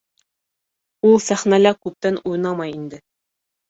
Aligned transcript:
Ул 1.11 1.15
сәхнәлә 1.27 1.77
күптән 1.87 2.21
уйнамай 2.27 2.77
инде 2.83 3.07